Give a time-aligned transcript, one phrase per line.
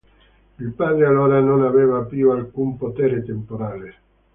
[0.57, 3.95] Il padre allora non aveva più alcun potere temporale.